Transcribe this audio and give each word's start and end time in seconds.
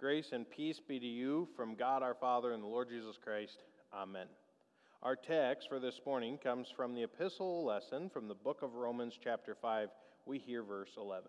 Grace 0.00 0.30
and 0.32 0.48
peace 0.48 0.80
be 0.80 0.98
to 0.98 1.06
you 1.06 1.46
from 1.54 1.74
God 1.74 2.02
our 2.02 2.14
Father 2.14 2.52
and 2.52 2.62
the 2.62 2.66
Lord 2.66 2.88
Jesus 2.88 3.18
Christ. 3.22 3.58
Amen. 3.92 4.28
Our 5.02 5.14
text 5.14 5.68
for 5.68 5.78
this 5.78 6.00
morning 6.06 6.38
comes 6.38 6.68
from 6.74 6.94
the 6.94 7.02
epistle 7.02 7.66
lesson 7.66 8.08
from 8.08 8.26
the 8.26 8.34
book 8.34 8.62
of 8.62 8.76
Romans, 8.76 9.18
chapter 9.22 9.54
5. 9.54 9.90
We 10.24 10.38
hear 10.38 10.62
verse 10.62 10.92
11. 10.96 11.28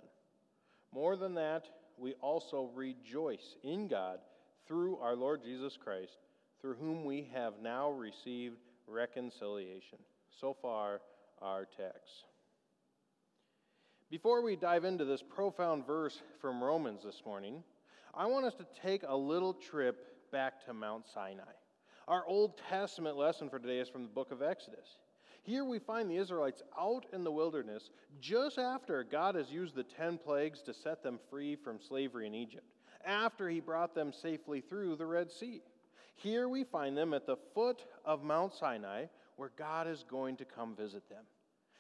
More 0.94 1.18
than 1.18 1.34
that, 1.36 1.68
we 1.98 2.14
also 2.22 2.70
rejoice 2.74 3.58
in 3.62 3.90
God 3.90 4.20
through 4.66 5.00
our 5.00 5.18
Lord 5.18 5.44
Jesus 5.44 5.76
Christ, 5.76 6.20
through 6.62 6.76
whom 6.76 7.04
we 7.04 7.30
have 7.34 7.56
now 7.62 7.92
received 7.92 8.56
reconciliation. 8.88 9.98
So 10.40 10.56
far, 10.62 11.02
our 11.42 11.68
text. 11.76 12.24
Before 14.10 14.42
we 14.42 14.56
dive 14.56 14.86
into 14.86 15.04
this 15.04 15.22
profound 15.22 15.86
verse 15.86 16.22
from 16.40 16.64
Romans 16.64 17.02
this 17.04 17.22
morning, 17.26 17.66
I 18.14 18.26
want 18.26 18.46
us 18.46 18.56
to 18.56 18.66
take 18.82 19.04
a 19.08 19.16
little 19.16 19.54
trip 19.54 20.32
back 20.32 20.66
to 20.66 20.74
Mount 20.74 21.06
Sinai. 21.08 21.44
Our 22.10 22.26
Old 22.28 22.60
Testament 22.70 23.16
lesson 23.16 23.50
for 23.50 23.58
today 23.58 23.80
is 23.80 23.88
from 23.88 24.04
the 24.04 24.10
book 24.10 24.32
of 24.32 24.42
Exodus. 24.42 24.98
Here 25.44 25.64
we 25.64 25.80
find 25.80 26.10
the 26.10 26.18
Israelites 26.18 26.62
out 26.78 27.06
in 27.14 27.24
the 27.24 27.32
wilderness 27.32 27.90
just 28.20 28.60
after 28.60 29.06
God 29.06 29.36
has 29.36 29.50
used 29.50 29.76
the 29.76 29.84
10 29.84 30.18
plagues 30.18 30.62
to 30.64 30.74
set 30.74 31.02
them 31.02 31.20
free 31.30 31.56
from 31.56 31.80
slavery 31.80 32.28
in 32.28 32.36
Egypt, 32.36 32.66
after 33.06 33.50
he 33.50 33.62
brought 33.62 33.96
them 33.96 34.12
safely 34.12 34.60
through 34.60 34.98
the 34.98 35.06
Red 35.06 35.32
Sea. 35.32 35.62
Here 36.16 36.50
we 36.50 36.66
find 36.66 36.98
them 36.98 37.14
at 37.14 37.26
the 37.26 37.38
foot 37.56 37.86
of 38.04 38.24
Mount 38.24 38.54
Sinai, 38.54 39.06
where 39.38 39.52
God 39.58 39.88
is 39.88 40.04
going 40.04 40.36
to 40.38 40.46
come 40.46 40.76
visit 40.76 41.08
them. 41.10 41.24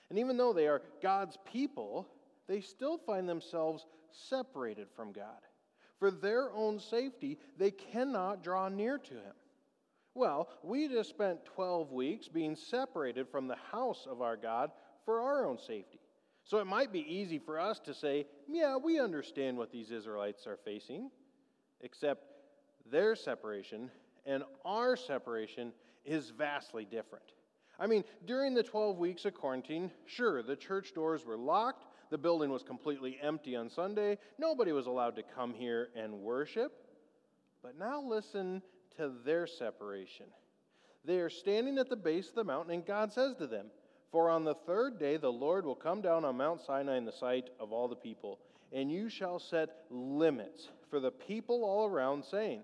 And 0.09 0.17
even 0.17 0.37
though 0.37 0.53
they 0.53 0.67
are 0.67 0.81
God's 1.03 1.37
people, 1.51 2.07
they 2.47 2.61
still 2.61 2.97
find 2.97 3.27
themselves 3.27 3.85
separated 4.11 4.87
from 4.95 5.11
God. 5.11 5.41
For 6.01 6.09
their 6.09 6.51
own 6.51 6.79
safety, 6.79 7.37
they 7.59 7.69
cannot 7.69 8.43
draw 8.43 8.69
near 8.69 8.97
to 8.97 9.13
him. 9.13 9.35
Well, 10.15 10.49
we 10.63 10.87
just 10.87 11.11
spent 11.11 11.45
12 11.45 11.91
weeks 11.91 12.27
being 12.27 12.55
separated 12.55 13.29
from 13.29 13.47
the 13.47 13.57
house 13.71 14.07
of 14.09 14.19
our 14.19 14.35
God 14.35 14.71
for 15.05 15.21
our 15.21 15.45
own 15.45 15.59
safety. 15.59 15.99
So 16.43 16.57
it 16.57 16.65
might 16.65 16.91
be 16.91 17.05
easy 17.07 17.37
for 17.37 17.59
us 17.59 17.79
to 17.81 17.93
say, 17.93 18.25
yeah, 18.47 18.77
we 18.77 18.99
understand 18.99 19.59
what 19.59 19.71
these 19.71 19.91
Israelites 19.91 20.47
are 20.47 20.57
facing, 20.65 21.11
except 21.81 22.25
their 22.89 23.15
separation 23.15 23.91
and 24.25 24.41
our 24.65 24.95
separation 24.95 25.71
is 26.03 26.31
vastly 26.31 26.83
different. 26.83 27.25
I 27.79 27.85
mean, 27.85 28.03
during 28.25 28.55
the 28.55 28.63
12 28.63 28.97
weeks 28.97 29.25
of 29.25 29.35
quarantine, 29.35 29.91
sure, 30.07 30.41
the 30.41 30.55
church 30.55 30.95
doors 30.95 31.27
were 31.27 31.37
locked, 31.37 31.85
the 32.11 32.17
building 32.17 32.51
was 32.51 32.61
completely 32.61 33.17
empty 33.23 33.55
on 33.55 33.69
Sunday. 33.69 34.17
Nobody 34.37 34.73
was 34.73 34.85
allowed 34.85 35.15
to 35.15 35.23
come 35.23 35.53
here 35.53 35.89
and 35.95 36.13
worship. 36.19 36.73
But 37.63 37.79
now 37.79 38.01
listen 38.01 38.61
to 38.97 39.13
their 39.25 39.47
separation. 39.47 40.25
They 41.05 41.19
are 41.19 41.29
standing 41.29 41.77
at 41.77 41.89
the 41.89 41.95
base 41.95 42.29
of 42.29 42.35
the 42.35 42.43
mountain, 42.43 42.73
and 42.73 42.85
God 42.85 43.13
says 43.13 43.35
to 43.37 43.47
them, 43.47 43.67
For 44.11 44.29
on 44.29 44.43
the 44.43 44.53
third 44.53 44.99
day 44.99 45.17
the 45.17 45.31
Lord 45.31 45.65
will 45.65 45.75
come 45.75 46.01
down 46.01 46.25
on 46.25 46.37
Mount 46.37 46.61
Sinai 46.61 46.97
in 46.97 47.05
the 47.05 47.13
sight 47.13 47.49
of 47.59 47.71
all 47.71 47.87
the 47.87 47.95
people, 47.95 48.39
and 48.73 48.91
you 48.91 49.09
shall 49.09 49.39
set 49.39 49.69
limits 49.89 50.67
for 50.89 50.99
the 50.99 51.11
people 51.11 51.63
all 51.63 51.87
around, 51.87 52.25
saying, 52.25 52.63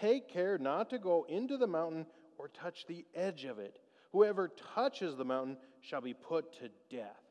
Take 0.00 0.28
care 0.28 0.56
not 0.56 0.88
to 0.90 0.98
go 0.98 1.26
into 1.28 1.56
the 1.56 1.66
mountain 1.66 2.06
or 2.38 2.48
touch 2.48 2.86
the 2.86 3.04
edge 3.14 3.44
of 3.44 3.58
it. 3.58 3.80
Whoever 4.12 4.52
touches 4.74 5.16
the 5.16 5.24
mountain 5.24 5.56
shall 5.80 6.00
be 6.00 6.14
put 6.14 6.52
to 6.60 6.70
death. 6.88 7.23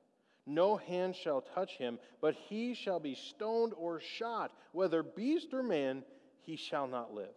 No 0.46 0.76
hand 0.76 1.16
shall 1.16 1.42
touch 1.42 1.78
him, 1.78 2.00
but 2.22 2.36
he 2.36 2.74
shall 2.74 3.00
be 3.00 3.16
stoned 3.16 3.74
or 3.78 4.00
shot. 4.00 4.52
Whether 4.74 5.02
beast 5.04 5.54
or 5.54 5.64
man, 5.64 6.04
he 6.42 6.56
shall 6.58 6.88
not 6.88 7.14
live. 7.14 7.34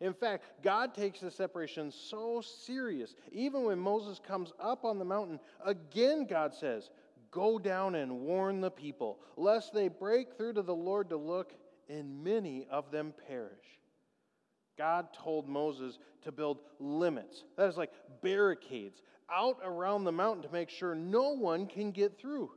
In 0.00 0.14
fact, 0.14 0.44
God 0.62 0.94
takes 0.94 1.20
the 1.20 1.30
separation 1.30 1.92
so 1.92 2.40
serious. 2.40 3.14
Even 3.30 3.64
when 3.64 3.78
Moses 3.78 4.18
comes 4.18 4.52
up 4.58 4.84
on 4.84 4.98
the 4.98 5.04
mountain, 5.04 5.38
again 5.64 6.26
God 6.26 6.54
says, 6.54 6.90
Go 7.30 7.58
down 7.58 7.94
and 7.94 8.20
warn 8.20 8.60
the 8.60 8.70
people, 8.70 9.18
lest 9.36 9.72
they 9.72 9.88
break 9.88 10.36
through 10.36 10.54
to 10.54 10.62
the 10.62 10.74
Lord 10.74 11.08
to 11.10 11.16
look, 11.16 11.54
and 11.88 12.22
many 12.22 12.66
of 12.70 12.90
them 12.90 13.14
perish. 13.28 13.78
God 14.76 15.08
told 15.12 15.48
Moses 15.48 15.98
to 16.24 16.32
build 16.32 16.58
limits, 16.78 17.44
that 17.56 17.68
is 17.68 17.76
like 17.76 17.92
barricades, 18.22 19.02
out 19.32 19.58
around 19.64 20.04
the 20.04 20.12
mountain 20.12 20.42
to 20.42 20.52
make 20.52 20.68
sure 20.68 20.94
no 20.94 21.30
one 21.30 21.66
can 21.66 21.90
get 21.90 22.18
through. 22.18 22.50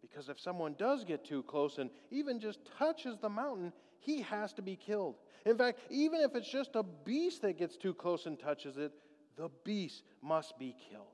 Because 0.00 0.28
if 0.28 0.40
someone 0.40 0.74
does 0.78 1.04
get 1.04 1.24
too 1.24 1.42
close 1.42 1.78
and 1.78 1.90
even 2.10 2.40
just 2.40 2.60
touches 2.78 3.18
the 3.18 3.28
mountain, 3.28 3.72
he 4.00 4.22
has 4.22 4.52
to 4.54 4.62
be 4.62 4.76
killed. 4.76 5.16
In 5.46 5.56
fact, 5.56 5.80
even 5.90 6.20
if 6.20 6.34
it's 6.34 6.50
just 6.50 6.74
a 6.74 6.82
beast 6.82 7.42
that 7.42 7.58
gets 7.58 7.76
too 7.76 7.94
close 7.94 8.26
and 8.26 8.38
touches 8.38 8.76
it, 8.76 8.92
the 9.36 9.50
beast 9.64 10.04
must 10.22 10.58
be 10.58 10.74
killed. 10.90 11.06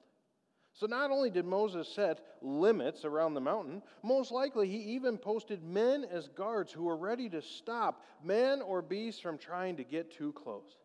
So 0.73 0.87
not 0.87 1.11
only 1.11 1.31
did 1.31 1.47
Moses 1.47 1.89
set 1.89 2.21
limits 2.43 3.05
around 3.07 3.33
the 3.33 3.41
mountain, 3.41 3.83
most 4.03 4.31
likely 4.31 4.69
he 4.69 4.77
even 4.95 5.17
posted 5.17 5.63
men 5.65 6.05
as 6.05 6.29
guards 6.29 6.71
who 6.71 6.85
were 6.85 6.99
ready 6.99 7.31
to 7.31 7.41
stop 7.41 8.05
man 8.23 8.61
or 8.61 8.83
beast 8.83 9.23
from 9.23 9.39
trying 9.39 9.77
to 9.79 9.85
get 9.85 10.13
too 10.13 10.33
close. 10.33 10.77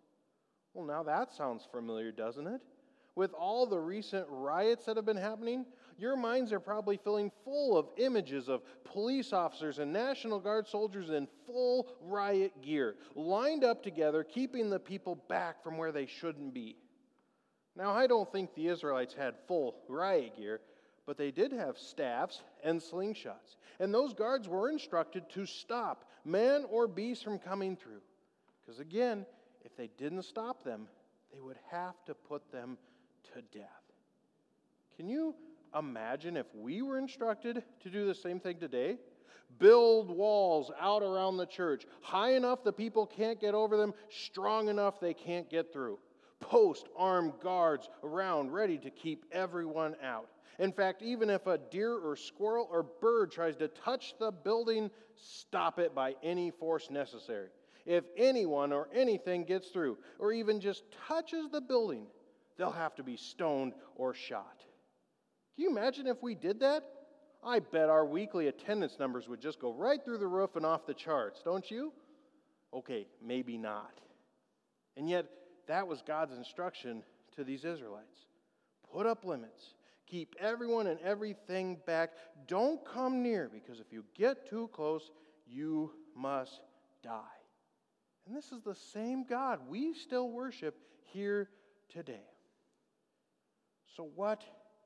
Well, 0.74 0.86
now 0.86 1.04
that 1.04 1.34
sounds 1.34 1.68
familiar, 1.70 2.14
doesn't 2.14 2.48
it? 2.48 2.62
With 3.16 3.34
all 3.34 3.66
the 3.66 3.80
recent 3.80 4.26
riots 4.30 4.86
that 4.86 4.96
have 4.96 5.06
been 5.06 5.18
happening, 5.18 5.66
your 5.98 6.16
minds 6.16 6.54
are 6.54 6.60
probably 6.60 6.98
filling 6.98 7.32
full 7.44 7.78
of 7.78 7.90
images 7.98 8.48
of 8.48 8.64
police 8.86 9.34
officers 9.34 9.80
and 9.80 9.92
National 9.92 10.40
Guard 10.40 10.68
soldiers 10.68 11.10
in 11.10 11.28
full 11.46 11.90
riot 12.02 12.54
gear, 12.62 12.96
lined 13.16 13.64
up 13.64 13.84
together, 13.84 14.24
keeping 14.24 14.70
the 14.70 14.80
people 14.80 15.16
back 15.28 15.62
from 15.62 15.78
where 15.78 15.92
they 15.92 16.06
shouldn't 16.06 16.54
be. 16.54 16.78
Now, 17.76 17.92
I 17.92 18.08
don't 18.08 18.32
think 18.32 18.54
the 18.54 18.68
Israelites 18.68 19.14
had 19.14 19.36
full 19.48 19.76
riot 19.88 20.38
gear, 20.38 20.62
but 21.06 21.18
they 21.18 21.32
did 21.32 21.52
have 21.52 21.78
staffs 21.78 22.42
and 22.64 22.80
slingshots. 22.80 23.58
And 23.80 23.94
those 23.94 24.14
guards 24.14 24.48
were 24.48 24.70
instructed 24.70 25.30
to 25.32 25.46
stop 25.46 26.06
man 26.24 26.66
or 26.70 26.88
beast 26.88 27.24
from 27.24 27.40
coming 27.40 27.76
through. 27.76 28.02
Because 28.62 28.80
again, 28.80 29.26
if 29.66 29.76
they 29.76 29.90
didn't 29.98 30.24
stop 30.24 30.64
them, 30.64 30.88
they 31.34 31.40
would 31.40 31.58
have 31.70 32.04
to 32.06 32.14
put 32.14 32.52
them 32.52 32.78
to 33.34 33.42
death. 33.58 33.68
Can 34.98 35.08
you 35.08 35.36
imagine 35.78 36.38
if 36.38 36.48
we 36.54 36.82
were 36.82 36.98
instructed 36.98 37.64
to 37.82 37.90
do 37.90 38.06
the 38.06 38.16
same 38.16 38.40
thing 38.40 38.58
today? 38.58 38.98
Build 39.60 40.10
walls 40.10 40.72
out 40.80 41.04
around 41.04 41.38
the 41.38 41.46
church, 41.46 41.86
high 42.02 42.34
enough 42.34 42.64
the 42.64 42.72
people 42.72 43.06
can't 43.06 43.40
get 43.40 43.54
over 43.54 43.76
them, 43.76 43.94
strong 44.10 44.70
enough 44.70 45.00
they 45.00 45.14
can't 45.14 45.50
get 45.50 45.74
through 45.74 46.00
post 46.42 46.90
armed 46.98 47.34
guards 47.42 47.88
around 48.04 48.52
ready 48.52 48.78
to 48.80 48.90
keep 48.90 49.26
everyone 49.32 49.96
out. 50.04 50.28
In 50.60 50.74
fact, 50.74 51.02
even 51.02 51.30
if 51.30 51.48
a 51.48 51.58
deer 51.58 51.94
or 51.94 52.16
squirrel 52.16 52.68
or 52.70 52.84
bird 52.84 53.32
tries 53.32 53.56
to 53.58 53.70
touch 53.70 54.16
the 54.20 54.32
building, 54.32 54.92
stop 55.16 55.80
it 55.80 55.96
by 55.96 56.16
any 56.22 56.52
force 56.52 56.90
necessary. 56.90 57.48
If 57.86 58.04
anyone 58.18 58.74
or 58.74 58.90
anything 58.94 59.44
gets 59.46 59.70
through, 59.70 59.98
or 60.20 60.34
even 60.34 60.60
just 60.60 60.84
touches 61.08 61.50
the 61.50 61.62
building, 61.62 62.06
they'll 62.62 62.70
have 62.70 62.94
to 62.94 63.02
be 63.04 63.18
stoned 63.18 63.74
or 63.96 64.14
shot. 64.14 64.60
Can 65.56 65.64
you 65.64 65.72
imagine 65.72 66.06
if 66.06 66.22
we 66.22 66.36
did 66.36 66.60
that? 66.60 66.84
I 67.44 67.58
bet 67.58 67.90
our 67.90 68.06
weekly 68.06 68.50
attendance 68.50 68.98
numbers 69.00 69.28
would 69.28 69.42
just 69.42 69.60
go 69.60 69.74
right 69.74 70.00
through 70.06 70.20
the 70.20 70.28
roof 70.28 70.56
and 70.56 70.64
off 70.64 70.86
the 70.86 70.94
charts, 70.94 71.42
don't 71.44 71.70
you? 71.72 71.92
Okay, 72.72 73.08
maybe 73.20 73.58
not. 73.58 74.00
And 74.96 75.10
yet, 75.10 75.26
that 75.68 75.88
was 75.88 76.04
God's 76.06 76.38
instruction 76.38 77.02
to 77.36 77.44
these 77.44 77.66
Israelites. 77.66 78.28
Put 78.94 79.08
up 79.08 79.26
limits. 79.26 79.74
Keep 80.06 80.36
everyone 80.40 80.86
and 80.86 81.00
everything 81.00 81.80
back. 81.88 82.12
Don't 82.48 82.86
come 82.86 83.24
near 83.24 83.50
because 83.52 83.80
if 83.80 83.92
you 83.92 84.06
get 84.16 84.48
too 84.48 84.70
close, 84.72 85.10
you 85.48 85.94
must 86.16 86.62
die. 87.04 87.22
And 88.28 88.36
this 88.36 88.52
is 88.52 88.62
the 88.62 88.76
same 88.76 89.24
God 89.24 89.62
we 89.68 89.96
still 89.96 90.30
worship 90.30 90.76
here 91.12 91.50
today. 91.90 92.31
So, 93.96 94.10
what 94.16 94.44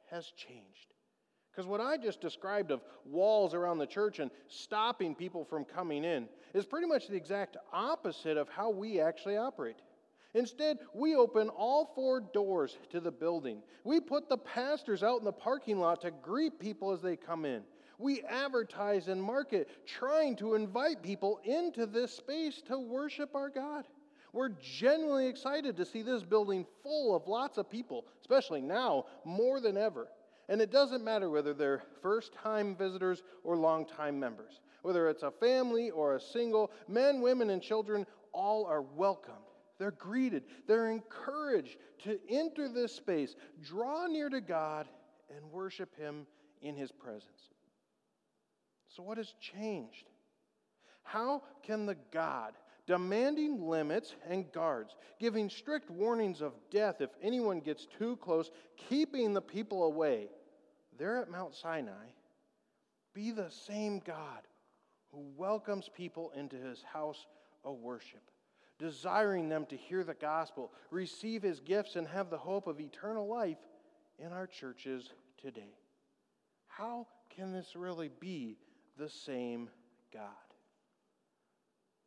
has 0.09 0.31
changed? 0.35 0.93
Because 1.51 1.67
what 1.67 1.79
I 1.79 1.95
just 1.95 2.19
described 2.19 2.71
of 2.71 2.81
walls 3.05 3.53
around 3.53 3.77
the 3.77 3.87
church 3.87 4.19
and 4.19 4.29
stopping 4.47 5.15
people 5.15 5.45
from 5.45 5.63
coming 5.63 6.03
in 6.03 6.27
is 6.53 6.65
pretty 6.65 6.87
much 6.87 7.07
the 7.07 7.15
exact 7.15 7.55
opposite 7.71 8.35
of 8.35 8.49
how 8.49 8.69
we 8.69 8.99
actually 8.99 9.37
operate. 9.37 9.77
Instead, 10.33 10.79
we 10.93 11.15
open 11.15 11.47
all 11.47 11.93
four 11.95 12.19
doors 12.19 12.77
to 12.91 12.99
the 12.99 13.11
building. 13.11 13.63
We 13.85 14.01
put 14.01 14.27
the 14.27 14.37
pastors 14.37 15.01
out 15.01 15.19
in 15.19 15.25
the 15.25 15.31
parking 15.31 15.79
lot 15.79 16.01
to 16.01 16.11
greet 16.11 16.59
people 16.59 16.91
as 16.91 17.01
they 17.01 17.15
come 17.15 17.45
in. 17.45 17.63
We 17.97 18.21
advertise 18.23 19.07
and 19.07 19.23
market, 19.23 19.69
trying 19.87 20.35
to 20.37 20.55
invite 20.55 21.01
people 21.01 21.39
into 21.45 21.85
this 21.85 22.11
space 22.11 22.61
to 22.65 22.77
worship 22.77 23.33
our 23.33 23.49
God. 23.49 23.85
We're 24.35 24.49
genuinely 24.49 25.27
excited 25.27 25.77
to 25.77 25.85
see 25.85 26.01
this 26.01 26.21
building 26.21 26.65
full 26.83 27.15
of 27.15 27.25
lots 27.25 27.57
of 27.57 27.69
people, 27.69 28.03
especially 28.19 28.59
now 28.59 29.05
more 29.23 29.61
than 29.61 29.77
ever. 29.77 30.09
And 30.49 30.59
it 30.59 30.73
doesn't 30.73 31.05
matter 31.05 31.29
whether 31.29 31.53
they're 31.53 31.83
first 32.01 32.33
time 32.33 32.75
visitors 32.75 33.23
or 33.45 33.55
long 33.55 33.85
time 33.85 34.19
members, 34.19 34.59
whether 34.81 35.07
it's 35.09 35.23
a 35.23 35.31
family 35.31 35.89
or 35.89 36.15
a 36.15 36.19
single, 36.19 36.69
men, 36.89 37.21
women, 37.21 37.49
and 37.49 37.61
children, 37.61 38.05
all 38.33 38.65
are 38.65 38.81
welcomed. 38.81 39.37
They're 39.79 39.91
greeted. 39.91 40.43
They're 40.67 40.91
encouraged 40.91 41.77
to 42.03 42.19
enter 42.29 42.67
this 42.67 42.93
space, 42.93 43.37
draw 43.63 44.05
near 44.05 44.27
to 44.27 44.41
God, 44.41 44.85
and 45.33 45.49
worship 45.49 45.95
Him 45.95 46.27
in 46.61 46.75
His 46.75 46.91
presence. 46.91 47.53
So, 48.89 49.01
what 49.01 49.17
has 49.17 49.33
changed? 49.39 50.09
How 51.03 51.43
can 51.63 51.85
the 51.85 51.95
God 52.11 52.51
demanding 52.87 53.67
limits 53.67 54.15
and 54.29 54.51
guards, 54.51 54.95
giving 55.19 55.49
strict 55.49 55.89
warnings 55.89 56.41
of 56.41 56.53
death 56.69 57.01
if 57.01 57.09
anyone 57.21 57.59
gets 57.59 57.87
too 57.97 58.15
close, 58.17 58.51
keeping 58.89 59.33
the 59.33 59.41
people 59.41 59.83
away, 59.83 60.27
there 60.97 61.17
at 61.17 61.29
Mount 61.29 61.55
Sinai, 61.55 62.07
be 63.13 63.31
the 63.31 63.49
same 63.49 63.99
God 63.99 64.41
who 65.11 65.25
welcomes 65.35 65.89
people 65.95 66.31
into 66.35 66.57
his 66.57 66.83
house 66.83 67.25
of 67.63 67.77
worship, 67.77 68.31
desiring 68.77 69.49
them 69.49 69.65
to 69.67 69.77
hear 69.77 70.03
the 70.03 70.13
gospel, 70.13 70.71
receive 70.91 71.41
his 71.41 71.59
gifts, 71.59 71.95
and 71.95 72.07
have 72.07 72.29
the 72.29 72.37
hope 72.37 72.67
of 72.67 72.79
eternal 72.79 73.27
life 73.27 73.57
in 74.19 74.31
our 74.31 74.47
churches 74.47 75.09
today. 75.37 75.75
How 76.67 77.07
can 77.35 77.51
this 77.51 77.75
really 77.75 78.09
be 78.19 78.57
the 78.97 79.09
same 79.09 79.69
God? 80.13 80.29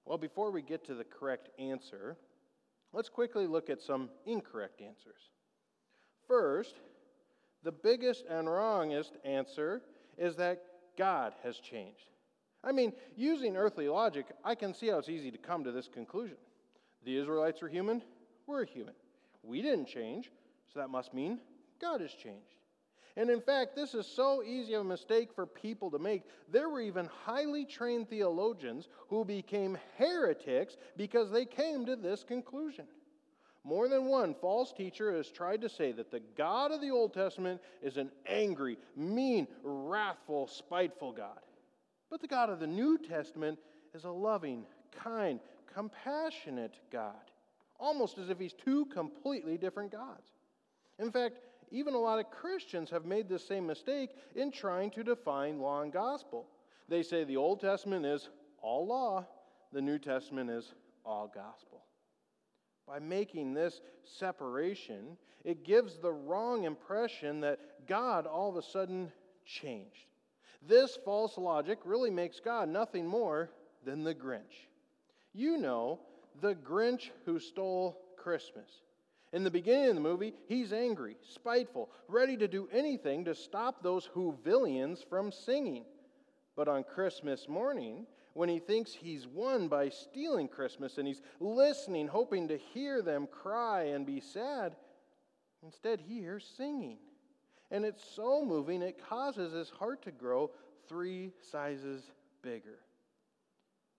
Well, 0.08 0.16
before 0.16 0.50
we 0.50 0.62
get 0.62 0.86
to 0.86 0.94
the 0.94 1.04
correct 1.04 1.50
answer, 1.58 2.16
let's 2.94 3.10
quickly 3.10 3.46
look 3.46 3.68
at 3.68 3.82
some 3.82 4.08
incorrect 4.24 4.80
answers. 4.80 5.20
First, 6.26 6.76
the 7.62 7.72
biggest 7.72 8.24
and 8.26 8.48
wrongest 8.48 9.12
answer 9.22 9.82
is 10.16 10.34
that 10.36 10.62
God 10.96 11.34
has 11.42 11.58
changed. 11.58 12.08
I 12.64 12.72
mean, 12.72 12.94
using 13.16 13.54
earthly 13.54 13.86
logic, 13.86 14.24
I 14.42 14.54
can 14.54 14.72
see 14.72 14.88
how 14.88 14.96
it's 14.96 15.10
easy 15.10 15.30
to 15.30 15.36
come 15.36 15.62
to 15.64 15.72
this 15.72 15.88
conclusion. 15.88 16.38
The 17.04 17.18
Israelites 17.18 17.62
are 17.62 17.68
human, 17.68 18.00
we're 18.46 18.64
human. 18.64 18.94
We 19.42 19.60
didn't 19.60 19.88
change, 19.88 20.32
so 20.72 20.80
that 20.80 20.88
must 20.88 21.12
mean 21.12 21.38
God 21.82 22.00
has 22.00 22.12
changed. 22.12 22.57
And 23.18 23.30
in 23.30 23.40
fact, 23.40 23.74
this 23.74 23.94
is 23.94 24.06
so 24.06 24.44
easy 24.44 24.74
a 24.74 24.84
mistake 24.84 25.32
for 25.34 25.44
people 25.44 25.90
to 25.90 25.98
make. 25.98 26.22
There 26.52 26.68
were 26.68 26.80
even 26.80 27.10
highly 27.24 27.64
trained 27.64 28.08
theologians 28.08 28.88
who 29.08 29.24
became 29.24 29.76
heretics 29.96 30.76
because 30.96 31.28
they 31.28 31.44
came 31.44 31.84
to 31.86 31.96
this 31.96 32.22
conclusion. 32.22 32.84
More 33.64 33.88
than 33.88 34.04
one 34.04 34.36
false 34.40 34.72
teacher 34.72 35.12
has 35.16 35.28
tried 35.32 35.62
to 35.62 35.68
say 35.68 35.90
that 35.90 36.12
the 36.12 36.22
God 36.36 36.70
of 36.70 36.80
the 36.80 36.92
Old 36.92 37.12
Testament 37.12 37.60
is 37.82 37.96
an 37.96 38.12
angry, 38.24 38.78
mean, 38.94 39.48
wrathful, 39.64 40.46
spiteful 40.46 41.10
God. 41.10 41.40
But 42.10 42.20
the 42.20 42.28
God 42.28 42.50
of 42.50 42.60
the 42.60 42.68
New 42.68 42.98
Testament 42.98 43.58
is 43.94 44.04
a 44.04 44.10
loving, 44.10 44.64
kind, 44.92 45.40
compassionate 45.74 46.78
God, 46.92 47.32
almost 47.80 48.16
as 48.16 48.30
if 48.30 48.38
he's 48.38 48.52
two 48.54 48.86
completely 48.86 49.58
different 49.58 49.90
gods. 49.90 50.30
In 51.00 51.10
fact, 51.10 51.40
even 51.70 51.94
a 51.94 51.98
lot 51.98 52.18
of 52.18 52.30
Christians 52.30 52.90
have 52.90 53.04
made 53.04 53.28
the 53.28 53.38
same 53.38 53.66
mistake 53.66 54.10
in 54.34 54.50
trying 54.50 54.90
to 54.92 55.04
define 55.04 55.58
law 55.58 55.82
and 55.82 55.92
gospel. 55.92 56.46
They 56.88 57.02
say 57.02 57.24
the 57.24 57.36
Old 57.36 57.60
Testament 57.60 58.06
is 58.06 58.28
all 58.62 58.86
law, 58.86 59.26
the 59.72 59.82
New 59.82 59.98
Testament 59.98 60.50
is 60.50 60.72
all 61.04 61.30
gospel. 61.32 61.82
By 62.86 62.98
making 62.98 63.52
this 63.52 63.80
separation, 64.04 65.18
it 65.44 65.64
gives 65.64 65.98
the 65.98 66.12
wrong 66.12 66.64
impression 66.64 67.40
that 67.40 67.58
God 67.86 68.26
all 68.26 68.48
of 68.48 68.56
a 68.56 68.62
sudden 68.62 69.12
changed. 69.44 70.06
This 70.66 70.98
false 71.04 71.38
logic 71.38 71.78
really 71.84 72.10
makes 72.10 72.40
God 72.40 72.68
nothing 72.68 73.06
more 73.06 73.50
than 73.84 74.04
the 74.04 74.14
Grinch. 74.14 74.66
You 75.32 75.58
know, 75.58 76.00
the 76.40 76.54
Grinch 76.54 77.10
who 77.24 77.38
stole 77.38 77.98
Christmas. 78.16 78.68
In 79.32 79.44
the 79.44 79.50
beginning 79.50 79.90
of 79.90 79.94
the 79.94 80.00
movie, 80.00 80.32
he's 80.46 80.72
angry, 80.72 81.16
spiteful, 81.22 81.90
ready 82.08 82.36
to 82.38 82.48
do 82.48 82.68
anything 82.72 83.24
to 83.26 83.34
stop 83.34 83.82
those 83.82 84.08
Whovilleans 84.14 85.06
from 85.06 85.30
singing. 85.30 85.84
But 86.56 86.68
on 86.68 86.82
Christmas 86.82 87.46
morning, 87.48 88.06
when 88.32 88.48
he 88.48 88.58
thinks 88.58 88.92
he's 88.92 89.26
won 89.26 89.68
by 89.68 89.90
stealing 89.90 90.48
Christmas 90.48 90.96
and 90.96 91.06
he's 91.06 91.20
listening, 91.40 92.08
hoping 92.08 92.48
to 92.48 92.56
hear 92.56 93.02
them 93.02 93.26
cry 93.30 93.82
and 93.84 94.06
be 94.06 94.20
sad, 94.20 94.76
instead 95.62 96.00
he 96.00 96.20
hears 96.20 96.50
singing. 96.56 96.98
And 97.70 97.84
it's 97.84 98.02
so 98.02 98.42
moving, 98.44 98.80
it 98.80 99.02
causes 99.08 99.52
his 99.52 99.68
heart 99.68 100.02
to 100.02 100.10
grow 100.10 100.50
three 100.88 101.32
sizes 101.50 102.10
bigger. 102.40 102.78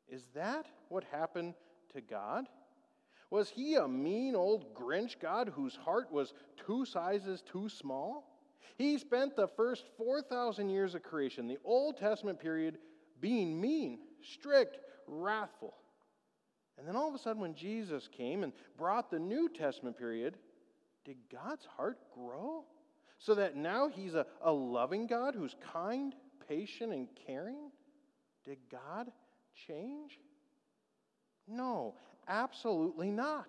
Is 0.07 0.23
that 0.33 0.65
what 0.87 1.03
happened 1.11 1.53
to 1.93 2.01
God? 2.01 2.47
Was 3.29 3.49
he 3.49 3.75
a 3.75 3.87
mean 3.87 4.35
old 4.35 4.73
Grinch 4.73 5.19
God 5.19 5.49
whose 5.49 5.75
heart 5.75 6.11
was 6.11 6.33
two 6.65 6.85
sizes 6.85 7.41
too 7.41 7.69
small? 7.69 8.39
He 8.77 8.97
spent 8.97 9.35
the 9.35 9.47
first 9.47 9.85
4,000 9.97 10.69
years 10.69 10.95
of 10.95 11.03
creation, 11.03 11.47
the 11.47 11.59
Old 11.63 11.97
Testament 11.97 12.39
period, 12.39 12.77
being 13.19 13.59
mean, 13.59 13.99
strict, 14.21 14.77
wrathful. 15.05 15.73
And 16.77 16.87
then 16.87 16.95
all 16.95 17.09
of 17.09 17.13
a 17.13 17.19
sudden, 17.19 17.41
when 17.41 17.53
Jesus 17.53 18.07
came 18.07 18.43
and 18.43 18.53
brought 18.77 19.11
the 19.11 19.19
New 19.19 19.49
Testament 19.49 19.97
period, 19.97 20.37
did 21.03 21.17
God's 21.29 21.65
heart 21.65 21.99
grow? 22.15 22.63
So 23.17 23.35
that 23.35 23.57
now 23.57 23.89
he's 23.89 24.15
a, 24.15 24.25
a 24.41 24.51
loving 24.51 25.05
God 25.05 25.35
who's 25.35 25.55
kind, 25.73 26.15
patient, 26.47 26.93
and 26.93 27.09
caring? 27.27 27.71
Did 28.45 28.59
God 28.71 29.11
change? 29.67 30.19
No, 31.45 31.95
absolutely 32.29 33.09
not. 33.11 33.47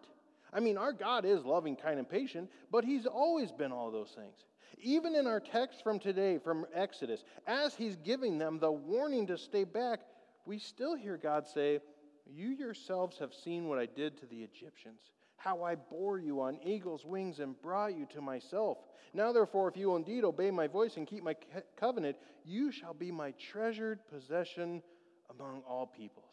I 0.53 0.61
mean, 0.61 0.77
our 0.77 0.93
God 0.93 1.25
is 1.25 1.45
loving, 1.45 1.77
kind, 1.77 1.99
and 1.99 2.09
patient, 2.09 2.51
but 2.73 2.85
He's 2.85 3.07
always 3.07 3.53
been 3.53 3.71
all 3.71 3.91
those 3.91 4.11
things. 4.17 4.35
Even 4.83 5.15
in 5.15 5.27
our 5.27 5.41
text 5.41 5.83
from 5.83 5.99
today, 5.99 6.39
from 6.39 6.67
Exodus, 6.75 7.23
as 7.47 7.75
He's 7.75 7.97
giving 7.97 8.39
them 8.39 8.59
the 8.59 8.73
warning 8.73 9.27
to 9.29 9.39
stay 9.39 9.65
back, 9.65 10.01
we 10.47 10.59
still 10.59 10.97
hear 10.97 11.17
God 11.17 11.47
say, 11.47 11.81
You 12.27 12.49
yourselves 12.49 13.19
have 13.19 13.33
seen 13.33 13.69
what 13.69 13.79
I 13.79 13.87
did 13.87 14.19
to 14.19 14.27
the 14.27 14.43
Egyptians, 14.43 15.13
how 15.37 15.63
I 15.63 15.77
bore 15.77 16.19
you 16.19 16.41
on 16.41 16.59
eagle's 16.65 17.05
wings 17.05 17.39
and 17.39 17.61
brought 17.61 17.97
you 17.97 18.07
to 18.07 18.21
myself. 18.21 18.79
Now, 19.13 19.33
therefore, 19.33 19.69
if 19.69 19.77
you 19.77 19.89
will 19.89 19.97
indeed 19.97 20.25
obey 20.25 20.51
my 20.51 20.67
voice 20.67 20.97
and 20.97 21.07
keep 21.07 21.23
my 21.23 21.37
covenant, 21.77 22.17
you 22.45 22.73
shall 22.73 22.95
be 22.95 23.11
my 23.11 23.33
treasured 23.33 24.01
possession 24.09 24.83
among 25.31 25.63
all 25.69 25.87
peoples 25.87 26.30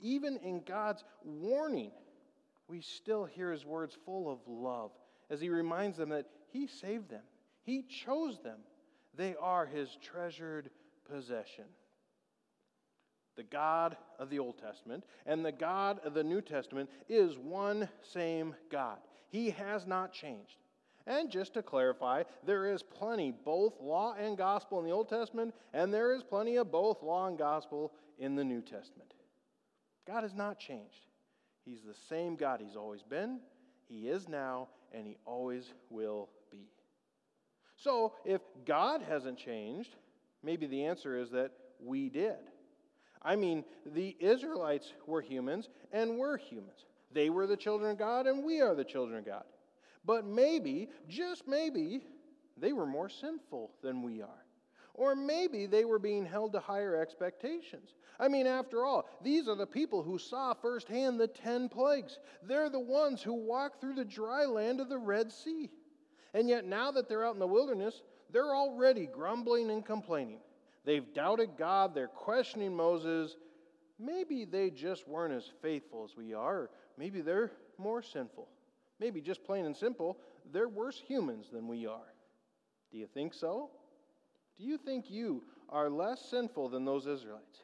even 0.00 0.36
in 0.38 0.62
God's 0.66 1.04
warning, 1.24 1.92
we 2.68 2.80
still 2.80 3.24
hear 3.24 3.50
his 3.50 3.64
words 3.64 3.96
full 4.04 4.30
of 4.30 4.38
love 4.46 4.90
as 5.30 5.40
he 5.40 5.48
reminds 5.48 5.96
them 5.96 6.08
that 6.10 6.26
he 6.52 6.66
saved 6.66 7.08
them, 7.08 7.22
he 7.62 7.82
chose 7.82 8.40
them. 8.42 8.58
They 9.16 9.36
are 9.40 9.64
his 9.66 9.96
treasured 10.02 10.70
possession. 11.08 11.64
The 13.36 13.42
God 13.44 13.96
of 14.18 14.28
the 14.28 14.40
Old 14.40 14.58
Testament 14.58 15.04
and 15.24 15.44
the 15.44 15.52
God 15.52 16.00
of 16.04 16.14
the 16.14 16.24
New 16.24 16.42
Testament 16.42 16.90
is 17.08 17.38
one 17.38 17.88
same 18.02 18.54
God. 18.70 18.98
He 19.28 19.50
has 19.50 19.86
not 19.86 20.12
changed. 20.12 20.56
And 21.06 21.30
just 21.30 21.54
to 21.54 21.62
clarify, 21.62 22.24
there 22.44 22.70
is 22.70 22.82
plenty, 22.82 23.32
both 23.44 23.80
law 23.80 24.14
and 24.18 24.36
gospel 24.36 24.78
in 24.78 24.84
the 24.84 24.90
Old 24.90 25.08
Testament, 25.08 25.54
and 25.72 25.94
there 25.94 26.12
is 26.12 26.22
plenty 26.22 26.56
of 26.56 26.70
both 26.70 27.02
law 27.02 27.26
and 27.26 27.38
gospel 27.38 27.92
in 28.18 28.34
the 28.34 28.44
New 28.44 28.60
Testament. 28.60 29.14
God 30.06 30.22
has 30.22 30.34
not 30.34 30.58
changed. 30.58 31.06
He's 31.64 31.82
the 31.82 31.94
same 32.08 32.36
God 32.36 32.60
He's 32.64 32.76
always 32.76 33.02
been, 33.02 33.40
He 33.88 34.08
is 34.08 34.28
now, 34.28 34.68
and 34.92 35.06
He 35.06 35.16
always 35.24 35.72
will 35.90 36.28
be. 36.50 36.68
So, 37.76 38.14
if 38.24 38.40
God 38.66 39.02
hasn't 39.02 39.38
changed, 39.38 39.96
maybe 40.42 40.66
the 40.66 40.84
answer 40.84 41.16
is 41.16 41.30
that 41.30 41.52
we 41.82 42.08
did. 42.08 42.36
I 43.22 43.36
mean, 43.36 43.64
the 43.86 44.16
Israelites 44.18 44.92
were 45.06 45.20
humans, 45.20 45.68
and 45.92 46.18
we're 46.18 46.36
humans. 46.36 46.86
They 47.12 47.30
were 47.30 47.46
the 47.46 47.56
children 47.56 47.90
of 47.90 47.98
God, 47.98 48.26
and 48.26 48.44
we 48.44 48.60
are 48.60 48.74
the 48.74 48.84
children 48.84 49.18
of 49.18 49.26
God. 49.26 49.44
But 50.04 50.24
maybe, 50.24 50.88
just 51.08 51.46
maybe, 51.46 52.02
they 52.56 52.72
were 52.72 52.86
more 52.86 53.08
sinful 53.08 53.70
than 53.82 54.02
we 54.02 54.22
are. 54.22 54.44
Or 54.94 55.14
maybe 55.14 55.66
they 55.66 55.84
were 55.84 55.98
being 55.98 56.24
held 56.24 56.52
to 56.52 56.60
higher 56.60 56.96
expectations. 56.96 57.94
I 58.18 58.28
mean, 58.28 58.46
after 58.46 58.84
all, 58.84 59.08
these 59.22 59.48
are 59.48 59.54
the 59.54 59.66
people 59.66 60.02
who 60.02 60.18
saw 60.18 60.52
firsthand 60.54 61.18
the 61.18 61.28
ten 61.28 61.68
plagues. 61.68 62.18
They're 62.42 62.70
the 62.70 62.80
ones 62.80 63.22
who 63.22 63.34
walked 63.34 63.80
through 63.80 63.94
the 63.94 64.04
dry 64.04 64.44
land 64.44 64.80
of 64.80 64.88
the 64.88 64.98
Red 64.98 65.32
Sea. 65.32 65.70
And 66.34 66.48
yet, 66.48 66.64
now 66.64 66.90
that 66.92 67.08
they're 67.08 67.24
out 67.24 67.34
in 67.34 67.40
the 67.40 67.46
wilderness, 67.46 68.02
they're 68.32 68.54
already 68.54 69.06
grumbling 69.06 69.70
and 69.70 69.84
complaining. 69.84 70.38
They've 70.84 71.12
doubted 71.14 71.50
God, 71.58 71.94
they're 71.94 72.08
questioning 72.08 72.74
Moses. 72.74 73.36
Maybe 73.98 74.44
they 74.44 74.70
just 74.70 75.06
weren't 75.06 75.34
as 75.34 75.44
faithful 75.60 76.04
as 76.04 76.16
we 76.16 76.32
are, 76.32 76.70
maybe 76.96 77.20
they're 77.20 77.52
more 77.78 78.02
sinful. 78.02 78.48
Maybe 78.98 79.20
just 79.20 79.44
plain 79.44 79.64
and 79.64 79.76
simple, 79.76 80.18
they're 80.52 80.68
worse 80.68 80.98
humans 80.98 81.46
than 81.50 81.68
we 81.68 81.86
are. 81.86 82.14
Do 82.92 82.98
you 82.98 83.06
think 83.06 83.34
so? 83.34 83.70
Do 84.60 84.66
you 84.66 84.76
think 84.76 85.10
you 85.10 85.42
are 85.70 85.88
less 85.88 86.20
sinful 86.20 86.68
than 86.68 86.84
those 86.84 87.06
Israelites? 87.06 87.60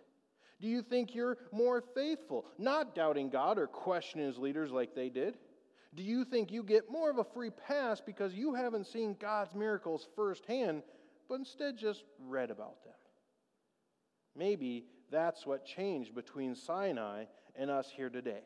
Do 0.60 0.66
you 0.66 0.80
think 0.80 1.14
you're 1.14 1.36
more 1.52 1.82
faithful, 1.94 2.46
not 2.56 2.94
doubting 2.94 3.28
God 3.28 3.58
or 3.58 3.66
questioning 3.66 4.26
his 4.26 4.38
leaders 4.38 4.70
like 4.70 4.94
they 4.94 5.10
did? 5.10 5.36
Do 5.94 6.02
you 6.02 6.24
think 6.24 6.50
you 6.50 6.62
get 6.62 6.90
more 6.90 7.10
of 7.10 7.18
a 7.18 7.24
free 7.24 7.50
pass 7.50 8.00
because 8.00 8.32
you 8.32 8.54
haven't 8.54 8.86
seen 8.86 9.14
God's 9.20 9.54
miracles 9.54 10.08
firsthand, 10.16 10.82
but 11.28 11.34
instead 11.34 11.76
just 11.76 12.04
read 12.18 12.50
about 12.50 12.82
them? 12.82 12.94
Maybe 14.34 14.86
that's 15.10 15.44
what 15.44 15.66
changed 15.66 16.14
between 16.14 16.54
Sinai 16.54 17.24
and 17.54 17.70
us 17.70 17.92
here 17.94 18.08
today. 18.08 18.42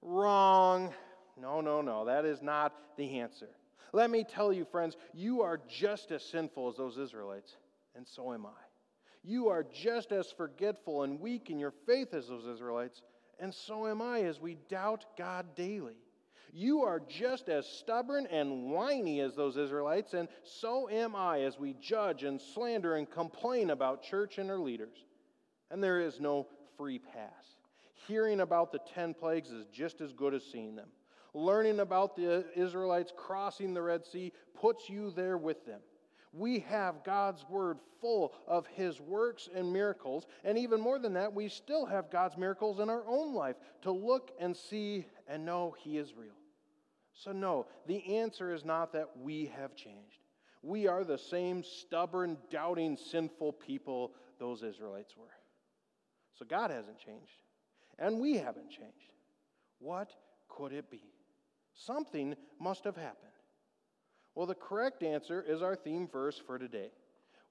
Wrong. 0.00 0.94
No, 1.36 1.60
no, 1.60 1.82
no. 1.82 2.06
That 2.06 2.24
is 2.24 2.40
not 2.40 2.72
the 2.96 3.20
answer. 3.20 3.50
Let 3.92 4.10
me 4.10 4.24
tell 4.24 4.52
you, 4.52 4.64
friends, 4.64 4.96
you 5.14 5.42
are 5.42 5.60
just 5.68 6.10
as 6.10 6.22
sinful 6.22 6.68
as 6.68 6.76
those 6.76 6.98
Israelites, 6.98 7.56
and 7.94 8.06
so 8.06 8.32
am 8.32 8.46
I. 8.46 8.50
You 9.24 9.48
are 9.48 9.64
just 9.64 10.12
as 10.12 10.30
forgetful 10.30 11.02
and 11.02 11.20
weak 11.20 11.50
in 11.50 11.58
your 11.58 11.74
faith 11.86 12.14
as 12.14 12.28
those 12.28 12.46
Israelites, 12.46 13.02
and 13.38 13.52
so 13.52 13.86
am 13.86 14.02
I 14.02 14.22
as 14.22 14.40
we 14.40 14.56
doubt 14.68 15.04
God 15.16 15.54
daily. 15.54 15.96
You 16.52 16.82
are 16.82 17.00
just 17.00 17.48
as 17.48 17.66
stubborn 17.66 18.26
and 18.26 18.70
whiny 18.70 19.20
as 19.20 19.34
those 19.34 19.56
Israelites, 19.56 20.14
and 20.14 20.28
so 20.44 20.88
am 20.88 21.14
I 21.14 21.42
as 21.42 21.58
we 21.58 21.74
judge 21.74 22.24
and 22.24 22.40
slander 22.40 22.96
and 22.96 23.10
complain 23.10 23.70
about 23.70 24.02
church 24.02 24.38
and 24.38 24.48
her 24.48 24.58
leaders. 24.58 24.96
And 25.70 25.82
there 25.82 26.00
is 26.00 26.20
no 26.20 26.46
free 26.76 26.98
pass. 26.98 27.56
Hearing 28.06 28.40
about 28.40 28.72
the 28.72 28.80
10 28.94 29.14
plagues 29.14 29.50
is 29.50 29.66
just 29.66 30.00
as 30.00 30.12
good 30.12 30.32
as 30.32 30.42
seeing 30.42 30.74
them. 30.74 30.88
Learning 31.38 31.78
about 31.78 32.16
the 32.16 32.44
Israelites 32.56 33.12
crossing 33.16 33.72
the 33.72 33.80
Red 33.80 34.04
Sea 34.04 34.32
puts 34.60 34.90
you 34.90 35.12
there 35.12 35.38
with 35.38 35.64
them. 35.64 35.78
We 36.32 36.58
have 36.68 37.04
God's 37.04 37.44
word 37.48 37.78
full 38.00 38.34
of 38.48 38.66
his 38.66 39.00
works 39.00 39.48
and 39.54 39.72
miracles. 39.72 40.26
And 40.42 40.58
even 40.58 40.80
more 40.80 40.98
than 40.98 41.12
that, 41.12 41.32
we 41.32 41.48
still 41.48 41.86
have 41.86 42.10
God's 42.10 42.36
miracles 42.36 42.80
in 42.80 42.90
our 42.90 43.04
own 43.06 43.34
life 43.34 43.54
to 43.82 43.92
look 43.92 44.32
and 44.40 44.56
see 44.56 45.06
and 45.28 45.46
know 45.46 45.76
he 45.78 45.96
is 45.96 46.12
real. 46.16 46.34
So, 47.14 47.30
no, 47.30 47.68
the 47.86 48.16
answer 48.16 48.52
is 48.52 48.64
not 48.64 48.92
that 48.94 49.16
we 49.16 49.52
have 49.56 49.76
changed. 49.76 50.18
We 50.62 50.88
are 50.88 51.04
the 51.04 51.18
same 51.18 51.62
stubborn, 51.62 52.36
doubting, 52.50 52.96
sinful 52.96 53.52
people 53.52 54.10
those 54.40 54.64
Israelites 54.64 55.16
were. 55.16 55.26
So, 56.36 56.44
God 56.44 56.72
hasn't 56.72 56.98
changed, 56.98 57.42
and 57.96 58.18
we 58.18 58.38
haven't 58.38 58.70
changed. 58.70 59.12
What 59.78 60.10
could 60.48 60.72
it 60.72 60.90
be? 60.90 61.04
Something 61.78 62.34
must 62.60 62.84
have 62.84 62.96
happened. 62.96 63.32
Well, 64.34 64.46
the 64.46 64.54
correct 64.54 65.02
answer 65.02 65.44
is 65.46 65.62
our 65.62 65.76
theme 65.76 66.08
verse 66.08 66.40
for 66.44 66.58
today. 66.58 66.90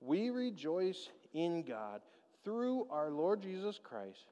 We 0.01 0.29
rejoice 0.29 1.09
in 1.33 1.63
God 1.63 2.01
through 2.43 2.87
our 2.89 3.09
Lord 3.09 3.41
Jesus 3.41 3.79
Christ 3.81 4.27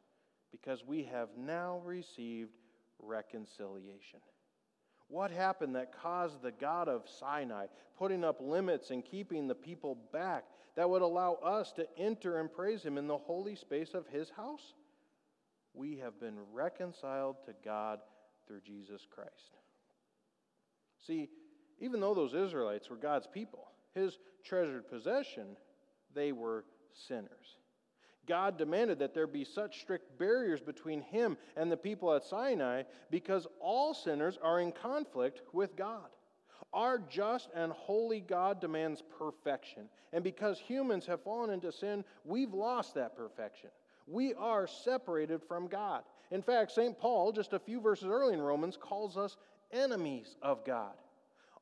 because 0.51 0.85
we 0.85 1.03
have 1.03 1.29
now 1.37 1.81
received 1.83 2.51
reconciliation. 2.99 4.19
What 5.07 5.31
happened 5.31 5.75
that 5.75 5.97
caused 6.01 6.41
the 6.41 6.51
God 6.51 6.89
of 6.89 7.03
Sinai 7.19 7.67
putting 7.97 8.23
up 8.23 8.37
limits 8.41 8.89
and 8.89 9.03
keeping 9.03 9.47
the 9.47 9.55
people 9.55 9.97
back 10.11 10.45
that 10.75 10.89
would 10.89 11.01
allow 11.01 11.35
us 11.35 11.71
to 11.73 11.87
enter 11.97 12.39
and 12.39 12.51
praise 12.51 12.83
Him 12.83 12.97
in 12.97 13.07
the 13.07 13.17
holy 13.17 13.55
space 13.55 13.93
of 13.93 14.07
His 14.07 14.29
house? 14.29 14.73
We 15.73 15.97
have 15.97 16.19
been 16.19 16.37
reconciled 16.53 17.37
to 17.45 17.53
God 17.63 17.99
through 18.47 18.61
Jesus 18.61 19.05
Christ. 19.09 19.57
See, 21.05 21.29
even 21.79 21.99
though 21.99 22.13
those 22.13 22.33
Israelites 22.33 22.89
were 22.89 22.95
God's 22.95 23.27
people, 23.27 23.67
His 23.93 24.17
treasured 24.43 24.89
possession, 24.89 25.57
they 26.13 26.31
were 26.31 26.65
sinners. 26.93 27.57
God 28.27 28.57
demanded 28.57 28.99
that 28.99 29.13
there 29.13 29.27
be 29.27 29.43
such 29.43 29.81
strict 29.81 30.17
barriers 30.17 30.61
between 30.61 31.01
him 31.01 31.37
and 31.55 31.71
the 31.71 31.77
people 31.77 32.13
at 32.13 32.23
Sinai 32.23 32.83
because 33.11 33.47
all 33.59 33.93
sinners 33.93 34.39
are 34.41 34.59
in 34.59 34.71
conflict 34.71 35.41
with 35.53 35.75
God. 35.75 36.07
Our 36.73 36.97
just 36.97 37.49
and 37.55 37.71
holy 37.71 38.19
God 38.19 38.59
demands 38.59 39.03
perfection. 39.17 39.83
And 40.11 40.23
because 40.23 40.59
humans 40.59 41.05
have 41.05 41.21
fallen 41.21 41.51
into 41.51 41.71
sin, 41.71 42.03
we've 42.23 42.53
lost 42.53 42.95
that 42.95 43.15
perfection. 43.15 43.69
We 44.07 44.33
are 44.33 44.67
separated 44.67 45.41
from 45.47 45.67
God. 45.67 46.03
In 46.31 46.41
fact, 46.41 46.71
St. 46.71 46.97
Paul, 46.97 47.31
just 47.31 47.53
a 47.53 47.59
few 47.59 47.79
verses 47.79 48.07
early 48.07 48.33
in 48.33 48.41
Romans, 48.41 48.77
calls 48.77 49.17
us 49.17 49.37
enemies 49.71 50.35
of 50.41 50.65
God. 50.65 50.93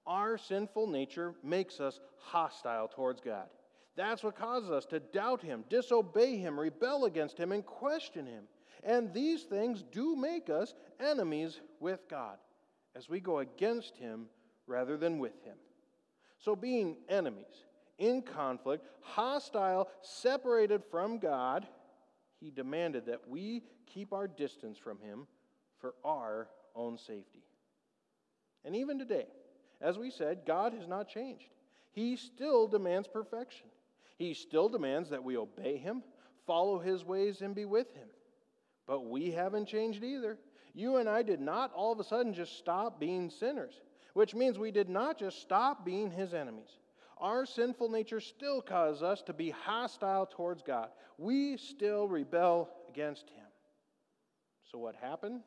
Our 0.06 0.38
sinful 0.38 0.88
nature 0.88 1.34
makes 1.44 1.80
us 1.80 2.00
hostile 2.18 2.88
towards 2.88 3.22
God. 3.22 3.48
That's 3.96 4.24
what 4.24 4.36
causes 4.36 4.72
us 4.72 4.86
to 4.88 5.00
doubt 5.00 5.42
Him, 5.42 5.64
disobey 5.70 6.38
Him, 6.38 6.60
rebel 6.60 7.06
against 7.06 7.38
Him, 7.38 7.52
and 7.52 7.66
question 7.66 8.26
Him. 8.26 8.44
And 8.84 9.14
these 9.14 9.44
things 9.44 9.84
do 9.92 10.16
make 10.16 10.50
us 10.50 10.74
enemies 11.00 11.62
with 11.80 12.02
God 12.10 12.38
as 12.96 13.08
we 13.08 13.20
go 13.20 13.40
against 13.40 13.96
Him 13.98 14.26
rather 14.68 14.98
than 14.98 15.20
with 15.20 15.42
Him. 15.44 15.56
So, 16.40 16.56
being 16.56 16.98
enemies, 17.08 17.66
in 17.98 18.22
conflict, 18.22 18.86
hostile, 19.02 19.88
separated 20.02 20.84
from 20.92 21.20
God, 21.20 21.66
He 22.40 22.52
demanded 22.52 23.06
that 23.06 23.30
we 23.30 23.64
keep 23.86 24.12
our 24.12 24.28
distance 24.28 24.78
from 24.78 25.00
Him 25.00 25.28
for 25.80 25.94
our 26.04 26.50
own 26.76 26.98
safety. 26.98 27.43
And 28.65 28.75
even 28.75 28.98
today, 28.98 29.27
as 29.82 29.98
we 29.98 30.10
said, 30.10 30.46
God 30.46 30.74
has 30.74 30.88
not 30.88 31.10
changed. 31.10 31.50
He 31.91 32.15
still 32.15 32.67
demands 32.67 33.08
perfection. 33.08 33.67
He 34.17 34.34
still 34.34 34.70
demands 34.70 35.10
that 35.10 35.24
we 35.24 35.38
obey 35.38 35.77
him, 35.77 36.03
follow 36.48 36.79
his 36.79 37.03
ways, 37.03 37.41
and 37.41 37.53
be 37.53 37.65
with 37.65 37.93
him. 37.93 38.08
But 38.88 39.05
we 39.05 39.32
haven't 39.32 39.67
changed 39.67 40.03
either. 40.03 40.38
You 40.74 40.98
and 40.98 41.08
I 41.08 41.22
did 41.22 41.39
not 41.39 41.72
all 41.74 41.91
of 41.91 42.00
a 42.00 42.03
sudden 42.03 42.34
just 42.34 42.58
stop 42.58 43.00
being 43.00 43.29
sinners, 43.29 43.82
which 44.13 44.34
means 44.34 44.58
we 44.58 44.72
did 44.72 44.89
not 44.89 45.20
just 45.20 45.41
stop 45.41 45.86
being 45.86 46.10
his 46.10 46.34
enemies. 46.34 46.79
Our 47.17 47.46
sinful 47.46 47.89
nature 47.89 48.20
still 48.20 48.62
causes 48.62 49.03
us 49.03 49.22
to 49.24 49.34
be 49.34 49.51
hostile 49.51 50.25
towards 50.25 50.62
God. 50.62 50.89
We 51.17 51.58
still 51.58 52.08
rebel 52.08 52.70
against 52.89 53.29
him. 53.29 53.46
So, 54.72 54.79
what 54.79 54.96
happened? 54.96 55.41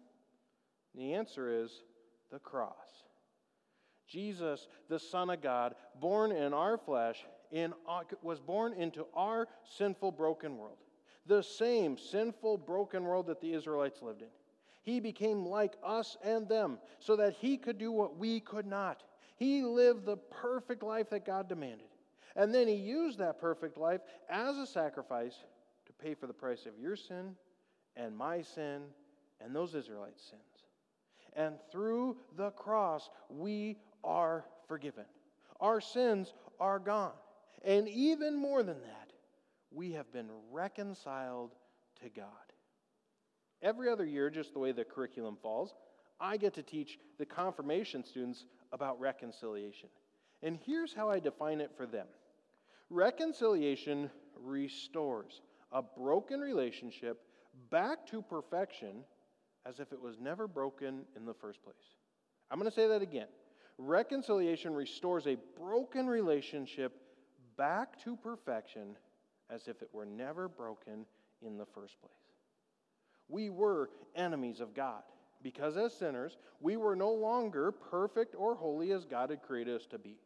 The 0.95 1.15
answer 1.15 1.51
is 1.51 1.83
the 2.31 2.39
cross. 2.39 2.73
Jesus, 4.07 4.69
the 4.89 4.99
Son 4.99 5.31
of 5.31 5.41
God, 5.41 5.75
born 6.01 6.33
in 6.33 6.55
our 6.55 6.79
flesh, 6.79 7.25
in, 7.51 7.73
was 8.23 8.41
born 8.41 8.73
into 8.75 9.07
our 9.15 9.49
sinful, 9.65 10.13
broken 10.13 10.57
world. 10.57 10.79
The 11.27 11.43
same 11.43 11.99
sinful, 11.99 12.59
broken 12.59 13.05
world 13.05 13.27
that 13.27 13.41
the 13.41 13.53
Israelites 13.53 14.03
lived 14.03 14.23
in. 14.23 14.29
He 14.83 15.01
became 15.01 15.45
like 15.45 15.75
us 15.83 16.17
and 16.23 16.49
them 16.49 16.79
so 17.01 17.17
that 17.17 17.35
he 17.35 17.57
could 17.57 17.79
do 17.79 17.91
what 17.91 18.17
we 18.17 18.39
could 18.39 18.67
not. 18.67 19.03
He 19.37 19.63
lived 19.63 20.07
the 20.07 20.17
perfect 20.17 20.83
life 20.83 21.11
that 21.11 21.27
God 21.27 21.49
demanded. 21.49 21.89
And 22.37 22.55
then 22.55 22.69
he 22.69 22.75
used 22.75 23.19
that 23.19 23.41
perfect 23.41 23.77
life 23.77 24.03
as 24.31 24.57
a 24.59 24.67
sacrifice 24.67 25.35
to 25.87 25.93
pay 25.93 26.15
for 26.15 26.27
the 26.27 26.33
price 26.33 26.67
of 26.67 26.79
your 26.79 26.95
sin 26.95 27.35
and 27.97 28.17
my 28.17 28.43
sin 28.43 28.83
and 29.41 29.55
those 29.55 29.75
Israelites' 29.75 30.23
sins. 30.23 30.43
And 31.33 31.57
through 31.71 32.17
the 32.37 32.51
cross, 32.51 33.11
we 33.29 33.79
are 34.07 34.45
forgiven. 34.69 35.05
Our 35.61 35.81
sins 35.81 36.33
are 36.59 36.79
gone. 36.79 37.13
And 37.65 37.89
even 37.89 38.37
more 38.37 38.63
than 38.63 38.81
that, 38.81 39.13
we 39.71 39.93
have 39.93 40.11
been 40.13 40.31
reconciled 40.51 41.55
to 42.03 42.09
God. 42.09 42.27
Every 43.63 43.91
other 43.91 44.05
year, 44.05 44.31
just 44.31 44.53
the 44.53 44.59
way 44.59 44.73
the 44.73 44.85
curriculum 44.85 45.37
falls, 45.43 45.75
I 46.21 46.37
get 46.37 46.55
to 46.55 46.63
teach 46.63 46.99
the 47.19 47.27
confirmation 47.27 48.05
students 48.05 48.47
about 48.73 49.01
reconciliation. 49.01 49.89
And 50.43 50.59
here's 50.65 50.95
how 50.95 51.11
I 51.11 51.19
define 51.19 51.61
it 51.61 51.73
for 51.77 51.87
them 51.87 52.07
reconciliation 52.89 54.11
restores 54.41 55.41
a 55.73 55.83
broken 55.83 56.41
relationship 56.41 57.21
back 57.71 58.07
to 58.07 58.23
perfection 58.23 59.03
as 59.67 59.81
if 59.81 59.93
it 59.93 60.01
was 60.01 60.21
never 60.21 60.47
broken 60.47 61.03
in 61.17 61.25
the 61.25 61.35
first 61.35 61.63
place. 61.65 61.75
I'm 62.51 62.59
going 62.59 62.71
to 62.71 62.75
say 62.75 62.87
that 62.89 63.03
again. 63.03 63.27
Reconciliation 63.79 64.75
restores 64.75 65.27
a 65.27 65.37
broken 65.59 66.07
relationship 66.07 66.93
back 67.57 68.03
to 68.05 68.17
perfection 68.17 68.97
as 69.51 69.69
if 69.69 69.83
it 69.83 69.91
were 69.93 70.07
never 70.07 70.49
broken 70.49 71.05
in 71.43 71.57
the 71.59 71.67
first 71.67 72.01
place. 72.01 72.13
We 73.29 73.51
were 73.51 73.91
enemies 74.15 74.61
of 74.61 74.75
God 74.75 75.03
because, 75.43 75.77
as 75.77 75.93
sinners, 75.93 76.39
we 76.61 76.77
were 76.77 76.97
no 76.97 77.13
longer 77.13 77.71
perfect 77.71 78.35
or 78.37 78.55
holy 78.55 78.93
as 78.93 79.05
God 79.05 79.31
had 79.31 79.43
created 79.43 79.77
us 79.77 79.87
to 79.91 79.99
be. 79.99 80.17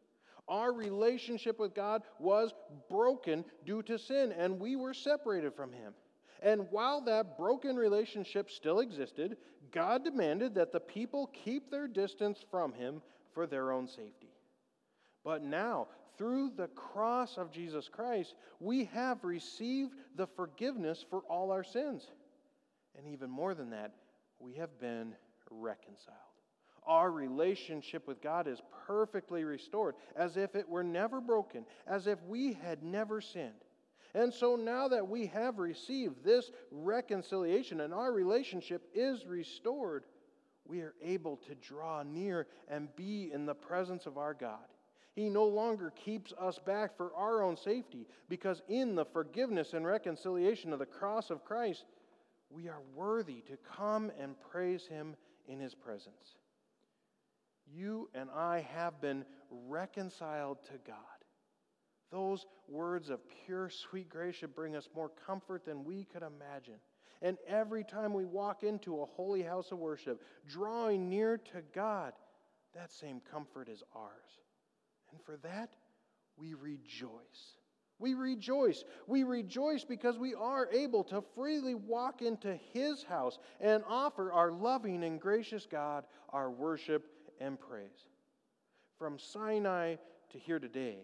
Our 0.47 0.73
relationship 0.73 1.59
with 1.59 1.73
God 1.73 2.03
was 2.19 2.53
broken 2.89 3.45
due 3.65 3.83
to 3.83 3.97
sin, 3.97 4.31
and 4.31 4.59
we 4.59 4.75
were 4.75 4.93
separated 4.93 5.53
from 5.53 5.71
Him. 5.71 5.93
And 6.41 6.67
while 6.71 7.01
that 7.01 7.37
broken 7.37 7.75
relationship 7.75 8.49
still 8.49 8.79
existed, 8.79 9.37
God 9.71 10.03
demanded 10.03 10.55
that 10.55 10.71
the 10.71 10.79
people 10.79 11.27
keep 11.27 11.69
their 11.69 11.87
distance 11.87 12.43
from 12.49 12.73
Him 12.73 13.01
for 13.33 13.47
their 13.47 13.71
own 13.71 13.87
safety. 13.87 14.33
But 15.23 15.43
now, 15.43 15.87
through 16.17 16.51
the 16.55 16.67
cross 16.67 17.37
of 17.37 17.51
Jesus 17.51 17.89
Christ, 17.91 18.35
we 18.59 18.85
have 18.85 19.23
received 19.23 19.93
the 20.15 20.27
forgiveness 20.27 21.05
for 21.09 21.19
all 21.29 21.51
our 21.51 21.63
sins. 21.63 22.07
And 22.97 23.07
even 23.07 23.29
more 23.29 23.53
than 23.53 23.69
that, 23.71 23.93
we 24.39 24.53
have 24.53 24.79
been 24.79 25.15
reconciled. 25.49 26.17
Our 26.85 27.11
relationship 27.11 28.07
with 28.07 28.21
God 28.21 28.47
is 28.47 28.61
perfectly 28.87 29.43
restored, 29.43 29.95
as 30.15 30.35
if 30.35 30.55
it 30.55 30.67
were 30.67 30.83
never 30.83 31.21
broken, 31.21 31.65
as 31.87 32.07
if 32.07 32.19
we 32.23 32.53
had 32.53 32.81
never 32.81 33.21
sinned. 33.21 33.53
And 34.13 34.33
so 34.33 34.55
now 34.55 34.87
that 34.89 35.07
we 35.07 35.27
have 35.27 35.59
received 35.59 36.23
this 36.23 36.51
reconciliation 36.71 37.81
and 37.81 37.93
our 37.93 38.11
relationship 38.11 38.89
is 38.93 39.25
restored, 39.25 40.05
we 40.65 40.81
are 40.81 40.93
able 41.01 41.37
to 41.37 41.55
draw 41.55 42.03
near 42.03 42.47
and 42.67 42.95
be 42.95 43.31
in 43.33 43.45
the 43.45 43.53
presence 43.53 44.05
of 44.05 44.17
our 44.17 44.33
God. 44.33 44.59
He 45.13 45.29
no 45.29 45.45
longer 45.45 45.91
keeps 45.91 46.31
us 46.39 46.57
back 46.65 46.95
for 46.95 47.13
our 47.15 47.43
own 47.43 47.57
safety 47.57 48.07
because 48.29 48.61
in 48.69 48.95
the 48.95 49.05
forgiveness 49.05 49.73
and 49.73 49.85
reconciliation 49.85 50.71
of 50.71 50.79
the 50.79 50.85
cross 50.85 51.29
of 51.29 51.43
Christ, 51.43 51.83
we 52.49 52.69
are 52.69 52.81
worthy 52.95 53.41
to 53.47 53.57
come 53.77 54.11
and 54.19 54.35
praise 54.51 54.85
Him 54.87 55.15
in 55.47 55.59
His 55.59 55.75
presence. 55.75 56.37
You 57.73 58.09
and 58.13 58.29
I 58.29 58.65
have 58.73 59.01
been 59.01 59.25
reconciled 59.49 60.63
to 60.65 60.73
God. 60.85 60.97
Those 62.11 62.45
words 62.67 63.09
of 63.09 63.19
pure, 63.45 63.69
sweet 63.69 64.09
grace 64.09 64.35
should 64.35 64.55
bring 64.55 64.75
us 64.75 64.89
more 64.93 65.11
comfort 65.25 65.65
than 65.65 65.85
we 65.85 66.05
could 66.05 66.23
imagine. 66.23 66.79
And 67.21 67.37
every 67.47 67.83
time 67.83 68.13
we 68.13 68.25
walk 68.25 68.63
into 68.63 69.01
a 69.01 69.05
holy 69.05 69.43
house 69.43 69.71
of 69.71 69.77
worship, 69.77 70.23
drawing 70.47 71.09
near 71.09 71.37
to 71.37 71.61
God, 71.73 72.13
that 72.73 72.91
same 72.91 73.21
comfort 73.31 73.69
is 73.69 73.83
ours. 73.95 74.39
And 75.11 75.21
for 75.21 75.37
that, 75.37 75.75
we 76.37 76.53
rejoice. 76.53 77.57
We 77.99 78.15
rejoice. 78.15 78.83
We 79.05 79.23
rejoice 79.23 79.83
because 79.83 80.17
we 80.17 80.33
are 80.33 80.67
able 80.71 81.03
to 81.05 81.23
freely 81.35 81.75
walk 81.75 82.23
into 82.23 82.57
His 82.73 83.03
house 83.03 83.37
and 83.59 83.83
offer 83.87 84.31
our 84.31 84.51
loving 84.51 85.03
and 85.03 85.21
gracious 85.21 85.67
God 85.69 86.05
our 86.29 86.49
worship 86.49 87.05
and 87.39 87.59
praise. 87.59 88.07
From 88.97 89.19
Sinai 89.19 89.95
to 90.31 90.39
here 90.39 90.59
today, 90.59 90.97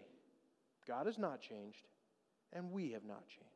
God 0.88 1.06
has 1.06 1.18
not 1.18 1.40
changed, 1.40 1.86
and 2.52 2.72
we 2.72 2.90
have 2.92 3.04
not 3.04 3.26
changed. 3.28 3.48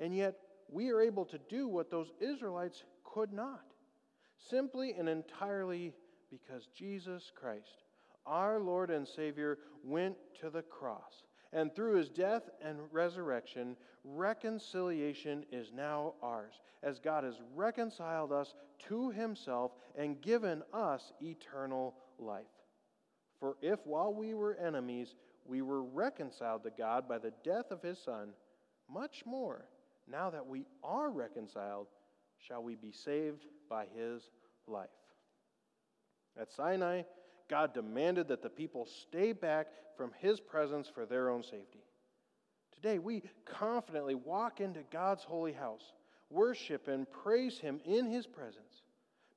And 0.00 0.16
yet, 0.16 0.36
we 0.70 0.90
are 0.90 1.00
able 1.00 1.24
to 1.26 1.38
do 1.48 1.68
what 1.68 1.90
those 1.90 2.12
Israelites 2.20 2.84
could 3.04 3.32
not, 3.32 3.64
simply 4.36 4.94
and 4.98 5.08
entirely 5.08 5.92
because 6.30 6.68
Jesus 6.74 7.32
Christ, 7.34 7.84
our 8.26 8.60
Lord 8.60 8.90
and 8.90 9.06
Savior, 9.06 9.58
went 9.82 10.16
to 10.40 10.50
the 10.50 10.62
cross. 10.62 11.24
And 11.52 11.74
through 11.74 11.96
his 11.96 12.10
death 12.10 12.42
and 12.62 12.78
resurrection, 12.92 13.76
reconciliation 14.04 15.44
is 15.50 15.72
now 15.72 16.14
ours, 16.22 16.60
as 16.82 16.98
God 16.98 17.24
has 17.24 17.40
reconciled 17.54 18.32
us 18.32 18.54
to 18.88 19.10
himself 19.10 19.72
and 19.96 20.20
given 20.20 20.62
us 20.74 21.12
eternal 21.22 21.94
life. 22.18 22.44
For 23.40 23.56
if 23.62 23.78
while 23.86 24.12
we 24.12 24.34
were 24.34 24.56
enemies, 24.56 25.14
we 25.46 25.62
were 25.62 25.82
reconciled 25.82 26.64
to 26.64 26.70
God 26.70 27.08
by 27.08 27.18
the 27.18 27.32
death 27.42 27.70
of 27.70 27.82
his 27.82 27.98
Son, 27.98 28.30
much 28.90 29.24
more, 29.24 29.64
now 30.10 30.30
that 30.30 30.46
we 30.46 30.66
are 30.82 31.10
reconciled, 31.10 31.88
shall 32.38 32.62
we 32.62 32.74
be 32.74 32.92
saved 32.92 33.46
by 33.68 33.86
his 33.96 34.30
life. 34.66 34.88
At 36.40 36.52
Sinai, 36.52 37.02
God 37.48 37.74
demanded 37.74 38.28
that 38.28 38.42
the 38.42 38.48
people 38.48 38.86
stay 38.86 39.32
back 39.32 39.66
from 39.96 40.12
his 40.18 40.40
presence 40.40 40.88
for 40.88 41.06
their 41.06 41.30
own 41.30 41.42
safety. 41.42 41.82
Today, 42.74 42.98
we 42.98 43.22
confidently 43.44 44.14
walk 44.14 44.60
into 44.60 44.84
God's 44.92 45.24
holy 45.24 45.52
house, 45.52 45.92
worship 46.30 46.86
and 46.86 47.10
praise 47.10 47.58
him 47.58 47.80
in 47.84 48.06
his 48.06 48.26
presence 48.26 48.82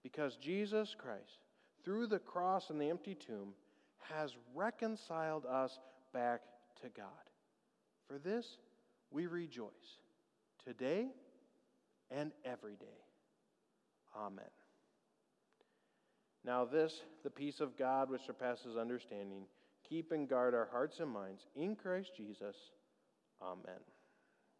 because 0.04 0.36
Jesus 0.36 0.96
Christ, 0.98 1.40
through 1.84 2.08
the 2.08 2.20
cross 2.20 2.70
and 2.70 2.80
the 2.80 2.90
empty 2.90 3.16
tomb, 3.16 3.54
has 3.98 4.36
reconciled 4.54 5.46
us 5.46 5.80
back 6.14 6.42
to 6.82 6.90
God. 6.90 7.08
For 8.08 8.20
this, 8.20 8.58
we 9.10 9.26
rejoice 9.26 10.01
today 10.66 11.08
and 12.10 12.32
every 12.46 12.76
day. 12.76 12.86
Amen. 14.16 14.46
Now, 16.44 16.66
this, 16.66 17.02
the 17.24 17.30
peace 17.30 17.60
of 17.60 17.78
God 17.78 18.10
which 18.10 18.26
surpasses 18.26 18.78
understanding, 18.78 19.44
keep 19.88 20.12
and 20.12 20.28
guard 20.28 20.54
our 20.54 20.68
hearts 20.72 21.00
and 21.00 21.10
minds 21.10 21.44
in 21.56 21.76
Christ 21.76 22.12
Jesus. 22.18 22.56
Amen. 23.42 23.80